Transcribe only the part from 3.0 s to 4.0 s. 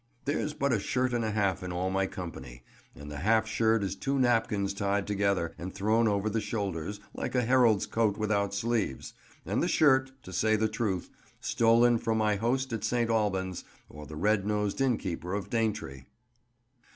the half shirt is